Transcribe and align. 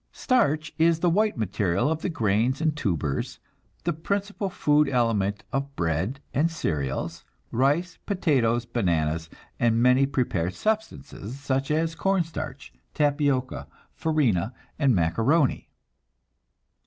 Starch 0.11 0.73
is 0.79 1.01
the 1.01 1.11
white 1.11 1.37
material 1.37 1.87
of 1.91 2.01
the 2.01 2.09
grains 2.09 2.59
and 2.59 2.75
tubers; 2.75 3.37
the 3.83 3.93
principal 3.93 4.49
food 4.49 4.89
element 4.89 5.43
of 5.53 5.75
bread 5.75 6.19
and 6.33 6.49
cereals, 6.49 7.23
rice, 7.51 7.99
potatoes, 8.07 8.65
bananas, 8.65 9.29
and 9.59 9.79
many 9.79 10.07
prepared 10.07 10.55
substances 10.55 11.39
such 11.39 11.69
as 11.69 11.93
corn 11.93 12.23
starch, 12.23 12.73
tapioca, 12.95 13.67
farina 13.93 14.55
and 14.79 14.95
macaroni. 14.95 15.69